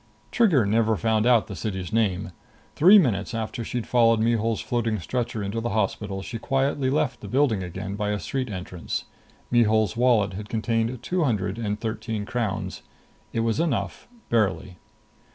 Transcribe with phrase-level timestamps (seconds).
[0.31, 2.31] Trigger never found out the city's name.
[2.75, 7.27] Three minutes after she'd followed Mihul's floating stretcher into the hospital, she quietly left the
[7.27, 9.05] building again by a street entrance.
[9.51, 12.81] Mihul's wallet had contained two hundred and thirteen crowns.
[13.31, 14.77] It was enough, barely.